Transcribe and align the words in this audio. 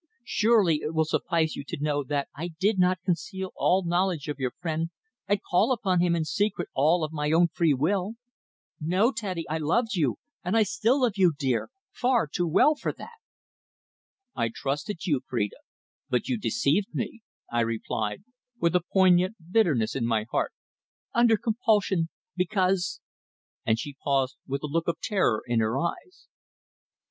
Surely 0.25 0.77
it 0.81 0.95
will 0.95 1.05
suffice 1.05 1.55
you 1.55 1.63
to 1.63 1.77
know 1.79 2.03
that 2.03 2.27
I 2.35 2.49
did 2.59 2.79
not 2.79 3.03
conceal 3.05 3.51
all 3.55 3.85
knowledge 3.85 4.27
of 4.27 4.39
your 4.39 4.49
friend 4.59 4.89
and 5.27 5.43
call 5.43 5.71
upon 5.71 5.99
him 5.99 6.15
in 6.15 6.25
secret 6.25 6.69
all 6.73 7.03
of 7.03 7.11
my 7.13 7.31
own 7.31 7.49
free 7.49 7.75
will. 7.75 8.15
No, 8.79 9.11
Teddy, 9.11 9.47
I 9.47 9.59
loved 9.59 9.93
you 9.93 10.17
and 10.43 10.57
I 10.57 10.63
still 10.63 11.01
love 11.03 11.17
you, 11.17 11.33
dear 11.37 11.69
far 11.91 12.25
too 12.25 12.47
well 12.47 12.73
for 12.73 12.91
that." 12.93 13.19
"I 14.35 14.49
trusted 14.49 15.05
you, 15.05 15.21
Phrida, 15.29 15.57
but 16.09 16.27
you 16.27 16.35
deceived 16.35 16.95
me," 16.95 17.21
I 17.51 17.59
replied, 17.59 18.23
with 18.59 18.75
a 18.75 18.81
poignant 18.81 19.35
bitterness 19.51 19.95
in 19.95 20.07
my 20.07 20.25
heart. 20.31 20.51
"Under 21.13 21.37
compulsion. 21.37 22.09
Because" 22.35 23.01
and 23.67 23.77
she 23.77 23.97
paused 24.03 24.37
with 24.47 24.63
a 24.63 24.65
look 24.65 24.87
of 24.87 24.99
terror 24.99 25.43
in 25.45 25.59
her 25.59 25.77
eyes. 25.77 26.25